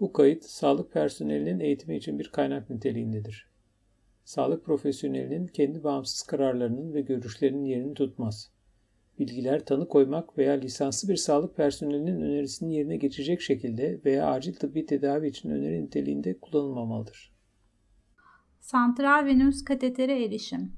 [0.00, 3.48] Bu kayıt sağlık personelinin eğitimi için bir kaynak niteliğindedir.
[4.24, 8.50] Sağlık profesyonelinin kendi bağımsız kararlarının ve görüşlerinin yerini tutmaz.
[9.18, 14.86] Bilgiler tanı koymak veya lisanslı bir sağlık personelinin önerisinin yerine geçecek şekilde veya acil tıbbi
[14.86, 17.32] tedavi için öneri niteliğinde kullanılmamalıdır.
[18.60, 20.72] Santral venöz katetere erişim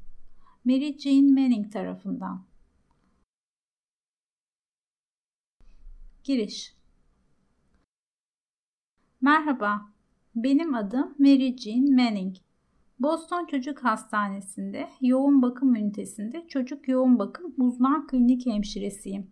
[0.64, 2.46] Mary Jean Manning tarafından
[6.24, 6.77] Giriş
[9.20, 9.80] Merhaba,
[10.34, 12.36] benim adım Mary Jean Manning.
[13.00, 19.30] Boston Çocuk Hastanesi'nde yoğun bakım ünitesinde çocuk yoğun bakım uzman klinik hemşiresiyim.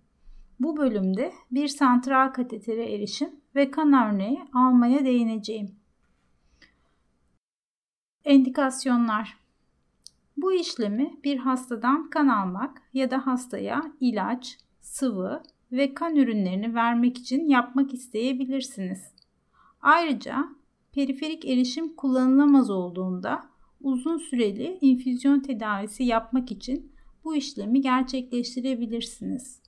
[0.61, 5.77] Bu bölümde bir santral katetere erişim ve kan örneği almaya değineceğim.
[8.25, 9.37] Endikasyonlar
[10.37, 17.19] Bu işlemi bir hastadan kan almak ya da hastaya ilaç, sıvı ve kan ürünlerini vermek
[17.19, 19.16] için yapmak isteyebilirsiniz.
[19.83, 20.49] Ayrıca
[20.93, 23.43] periferik erişim kullanılamaz olduğunda
[23.81, 26.93] uzun süreli infüzyon tedavisi yapmak için
[27.25, 29.63] bu işlemi gerçekleştirebilirsiniz.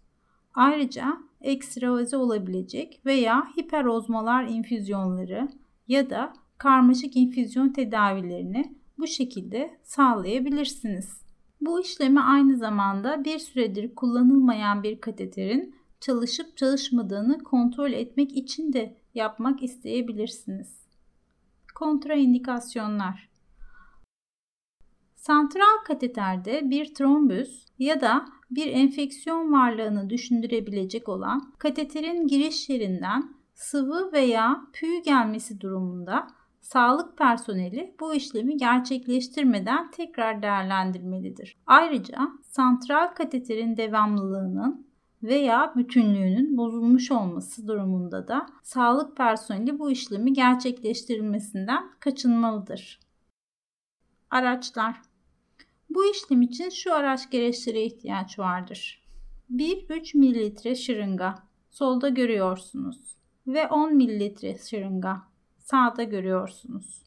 [0.55, 5.49] Ayrıca ekstravaze olabilecek veya hiperozmolar infüzyonları
[5.89, 11.23] ya da karmaşık infüzyon tedavilerini bu şekilde sağlayabilirsiniz.
[11.61, 18.97] Bu işlemi aynı zamanda bir süredir kullanılmayan bir kateterin çalışıp çalışmadığını kontrol etmek için de
[19.15, 20.89] yapmak isteyebilirsiniz.
[21.75, 23.29] Kontraindikasyonlar
[25.17, 34.13] Santral kateterde bir trombüs ya da bir enfeksiyon varlığını düşündürebilecek olan kateterin giriş yerinden sıvı
[34.13, 36.27] veya püy gelmesi durumunda
[36.61, 41.57] sağlık personeli bu işlemi gerçekleştirmeden tekrar değerlendirmelidir.
[41.67, 44.88] Ayrıca santral kateterin devamlılığının
[45.23, 53.01] veya bütünlüğünün bozulmuş olması durumunda da sağlık personeli bu işlemi gerçekleştirilmesinden kaçınmalıdır.
[54.31, 55.01] Araçlar
[55.91, 59.05] Bu işlem için şu araç gereçlere ihtiyaç vardır.
[59.51, 61.35] 1-3 ml şırınga
[61.71, 65.23] solda görüyorsunuz ve 10 ml şırınga
[65.59, 67.03] sağda görüyorsunuz.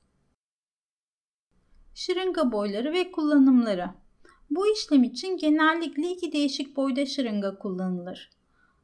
[1.96, 3.90] Şırınga boyları ve kullanımları
[4.52, 8.30] bu işlem için genellikle iki değişik boyda şırınga kullanılır.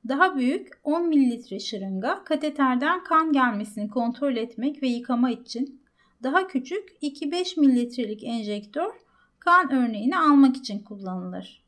[0.08, 5.84] Daha büyük 10 ml şırınga kateterden kan gelmesini kontrol etmek ve yıkama için,
[6.24, 8.94] daha küçük 2-5 mililitrelik enjektör
[9.40, 11.64] kan örneğini almak için kullanılır.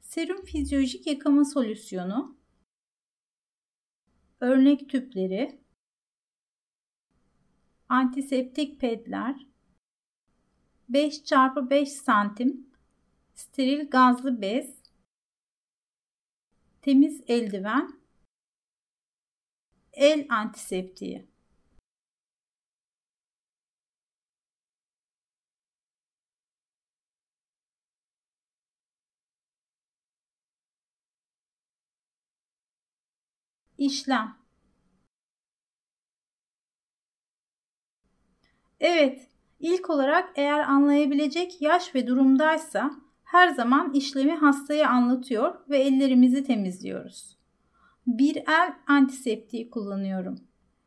[0.00, 2.36] Serum fizyolojik yakama solüsyonu,
[4.40, 5.60] örnek tüpleri,
[7.88, 9.53] antiseptik pedler,
[10.88, 12.66] 5 çarpı 5 santim
[13.34, 14.82] steril gazlı bez,
[16.82, 18.00] temiz eldiven,
[19.92, 21.26] el antiseptiği.
[33.78, 34.36] İşlem
[38.80, 39.33] Evet,
[39.64, 42.90] İlk olarak eğer anlayabilecek yaş ve durumdaysa
[43.24, 47.36] her zaman işlemi hastaya anlatıyor ve ellerimizi temizliyoruz.
[48.06, 50.38] Bir el antiseptiği kullanıyorum.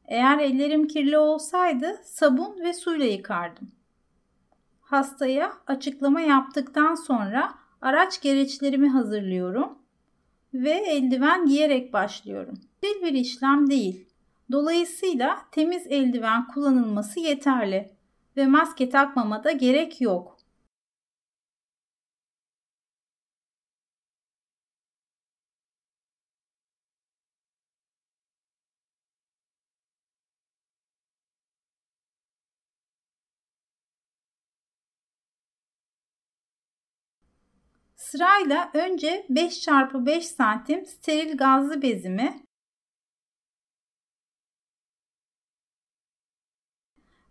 [0.05, 3.71] Eğer ellerim kirli olsaydı sabun ve suyla yıkardım.
[4.81, 9.77] Hastaya açıklama yaptıktan sonra araç gereçlerimi hazırlıyorum
[10.53, 12.59] ve eldiven giyerek başlıyorum.
[12.83, 14.09] Dil bir işlem değil.
[14.51, 17.96] Dolayısıyla temiz eldiven kullanılması yeterli
[18.37, 20.37] ve maske takmama da gerek yok.
[37.95, 42.43] Sırayla önce 5 çarpı 5 santim steril gazlı bezimi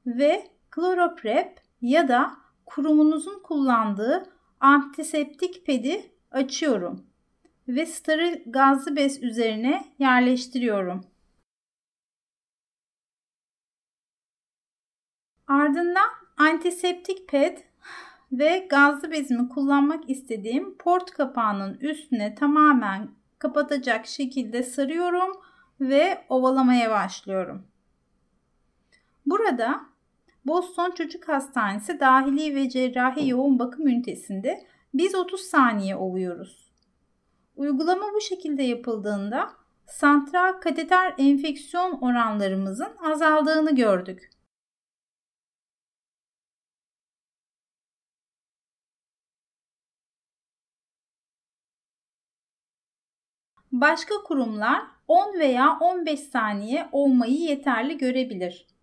[0.07, 2.37] ve Kloroprep ya da
[2.67, 4.27] kurumunuzun kullandığı
[4.61, 7.07] antiseptik pedi açıyorum
[7.69, 11.05] ve steril gazlı bez üzerine yerleştiriyorum.
[15.47, 17.59] Ardından antiseptik ped
[18.33, 25.33] ve gazlı bezimi kullanmak istediğim port kapağının üstüne tamamen kapatacak şekilde sarıyorum
[25.81, 27.67] ve ovalamaya başlıyorum.
[29.27, 29.96] Burada
[30.47, 36.73] Boston Çocuk Hastanesi Dahili ve Cerrahi Yoğun Bakım Ünitesi'nde biz 30 saniye ovuyoruz.
[37.57, 39.51] Uygulama bu şekilde yapıldığında
[39.87, 44.31] santral kateter enfeksiyon oranlarımızın azaldığını gördük.
[53.73, 58.76] Başka kurumlar 10 veya 15 saniye olmayı yeterli görebilir.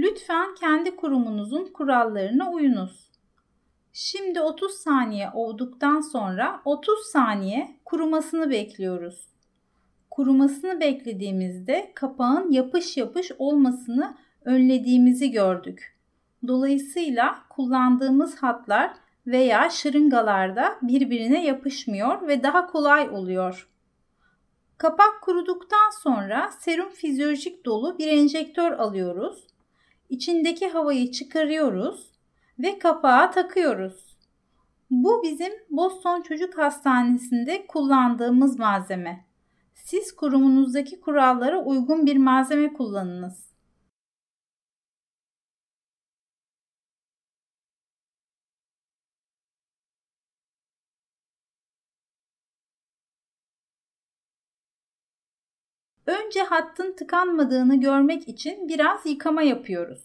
[0.00, 3.10] Lütfen kendi kurumunuzun kurallarına uyunuz.
[3.92, 9.28] Şimdi 30 saniye olduktan sonra 30 saniye kurumasını bekliyoruz.
[10.10, 15.98] Kurumasını beklediğimizde kapağın yapış yapış olmasını önlediğimizi gördük.
[16.46, 18.92] Dolayısıyla kullandığımız hatlar
[19.26, 23.68] veya şırıngalarda birbirine yapışmıyor ve daha kolay oluyor.
[24.78, 29.50] Kapak kuruduktan sonra serum fizyolojik dolu bir enjektör alıyoruz.
[30.10, 32.10] İçindeki havayı çıkarıyoruz
[32.58, 34.16] ve kapağa takıyoruz.
[34.90, 39.24] Bu bizim Boston Çocuk Hastanesi'nde kullandığımız malzeme.
[39.74, 43.49] Siz kurumunuzdaki kurallara uygun bir malzeme kullanınız.
[56.10, 60.00] Önce hattın tıkanmadığını görmek için biraz yıkama yapıyoruz.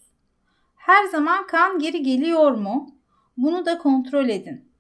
[0.76, 2.96] Her zaman kan geri geliyor mu?
[3.38, 4.72] Bunu da kontrol edin.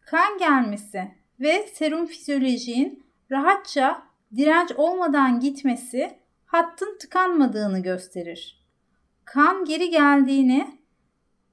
[0.00, 4.02] Kan gelmesi ve serum fizyolojiğin rahatça
[4.36, 8.64] direnç olmadan gitmesi hattın tıkanmadığını gösterir.
[9.24, 10.78] Kan geri geldiğini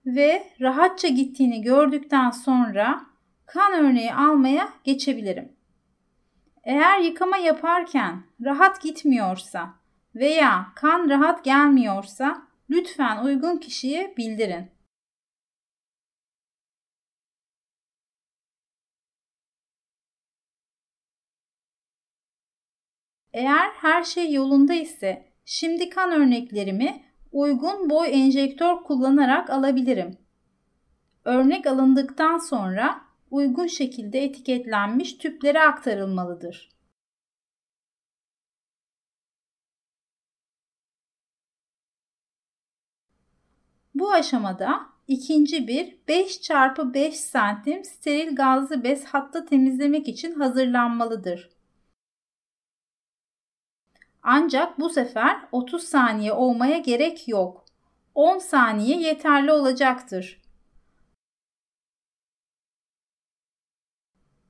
[0.05, 3.14] ve rahatça gittiğini gördükten sonra
[3.45, 5.55] kan örneği almaya geçebilirim.
[6.63, 9.73] Eğer yıkama yaparken rahat gitmiyorsa
[10.15, 14.71] veya kan rahat gelmiyorsa lütfen uygun kişiye bildirin.
[23.33, 30.17] Eğer her şey yolunda ise şimdi kan örneklerimi uygun boy enjektör kullanarak alabilirim.
[31.25, 36.75] Örnek alındıktan sonra uygun şekilde etiketlenmiş tüplere aktarılmalıdır.
[43.95, 51.49] Bu aşamada ikinci bir 5 çarpı 5 santim steril gazlı bez hatta temizlemek için hazırlanmalıdır.
[54.23, 57.65] Ancak bu sefer 30 saniye olmaya gerek yok.
[58.15, 60.41] 10 saniye yeterli olacaktır.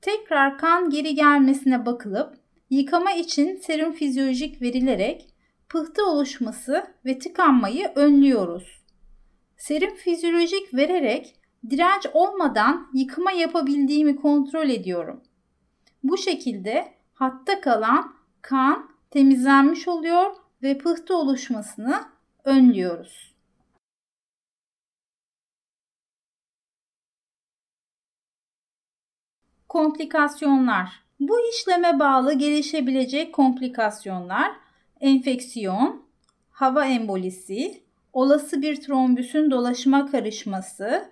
[0.06, 2.34] Tekrar kan geri gelmesine bakılıp
[2.70, 5.34] yıkama için serum fizyolojik verilerek
[5.68, 8.82] pıhtı oluşması ve tıkanmayı önlüyoruz.
[9.56, 11.34] Serum fizyolojik vererek
[11.70, 15.20] direnç olmadan yıkama yapabildiğimi kontrol ediyorum.
[16.02, 22.00] Bu şekilde hatta kalan kan temizlenmiş oluyor ve pıhtı oluşmasını
[22.44, 23.35] önlüyoruz.
[29.68, 30.88] Komplikasyonlar.
[31.20, 34.52] Bu işleme bağlı gelişebilecek komplikasyonlar
[35.00, 36.02] enfeksiyon,
[36.50, 37.82] hava embolisi,
[38.12, 41.10] olası bir trombüsün dolaşıma karışması,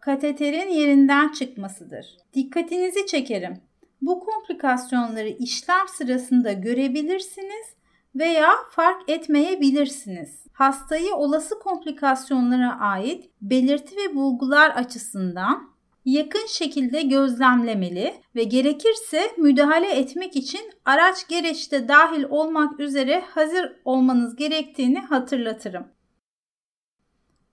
[0.00, 2.16] kateterin yerinden çıkmasıdır.
[2.34, 3.60] Dikkatinizi çekerim.
[4.02, 7.66] Bu komplikasyonları işlem sırasında görebilirsiniz
[8.14, 10.46] veya fark etmeyebilirsiniz.
[10.52, 15.75] Hastayı olası komplikasyonlara ait belirti ve bulgular açısından
[16.06, 24.36] yakın şekilde gözlemlemeli ve gerekirse müdahale etmek için araç gereçte dahil olmak üzere hazır olmanız
[24.36, 25.86] gerektiğini hatırlatırım.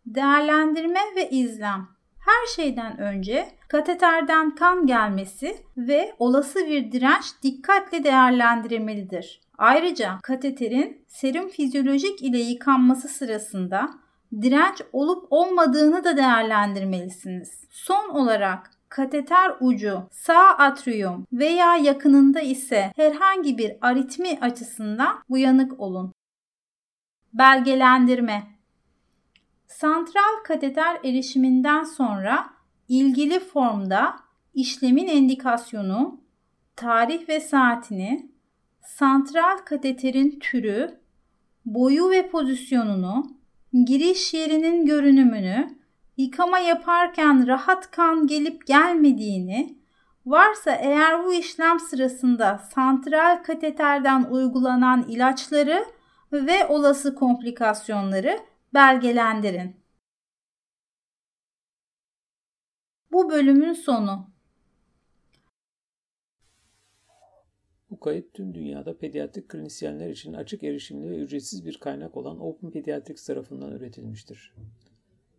[0.05, 1.87] Değerlendirme ve izlem
[2.25, 9.41] her şeyden önce kateterden kan gelmesi ve olası bir direnç dikkatle değerlendirilmelidir.
[9.57, 13.89] Ayrıca kateterin serum fizyolojik ile yıkanması sırasında
[14.41, 17.67] direnç olup olmadığını da değerlendirmelisiniz.
[17.69, 26.13] Son olarak kateter ucu sağ atrium veya yakınında ise herhangi bir aritmi açısından uyanık olun.
[27.33, 28.43] Belgelendirme
[29.67, 32.49] Santral kateter erişiminden sonra
[32.87, 34.19] ilgili formda
[34.53, 36.21] işlemin endikasyonu,
[36.75, 38.31] tarih ve saatini,
[38.81, 40.99] santral kateterin türü,
[41.65, 43.37] boyu ve pozisyonunu,
[43.73, 45.77] giriş yerinin görünümünü,
[46.17, 49.77] yıkama yaparken rahat kan gelip gelmediğini,
[50.25, 55.85] varsa eğer bu işlem sırasında santral kateterden uygulanan ilaçları
[56.31, 58.39] ve olası komplikasyonları
[58.73, 59.83] belgelendirin.
[63.11, 64.33] Bu bölümün sonu.
[67.89, 72.71] Bu kayıt tüm dünyada pediatrik klinisyenler için açık erişimli ve ücretsiz bir kaynak olan Open
[72.71, 74.53] Pediatrics tarafından üretilmiştir.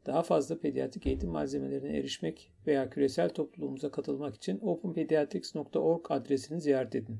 [0.07, 7.19] Daha fazla pediatrik eğitim malzemelerine erişmek veya küresel topluluğumuza katılmak için openpediatrics.org adresini ziyaret edin.